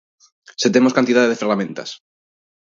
¡Se 0.61 0.69
temos 0.75 0.95
cantidade 0.97 1.29
de 1.31 1.39
ferramentas! 1.41 1.89